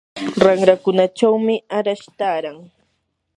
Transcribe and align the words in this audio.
ranrakunachawmi 0.43 1.53
arash 1.77 2.05
taaran. 2.19 2.57